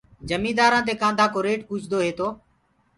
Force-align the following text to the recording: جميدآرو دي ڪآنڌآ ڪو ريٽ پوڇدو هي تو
جميدآرو 0.29 0.79
دي 0.87 0.93
ڪآنڌآ 1.01 1.25
ڪو 1.33 1.39
ريٽ 1.47 1.61
پوڇدو 1.67 1.97
هي 2.05 2.11
تو 2.17 2.27